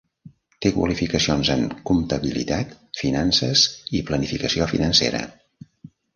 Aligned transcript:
Té 0.65 0.69
qualificacions 0.77 1.51
en 1.55 1.61
comptabilitat, 1.89 2.73
finances 3.01 3.67
i 4.01 4.03
planificació 4.09 4.71
financera. 4.75 5.23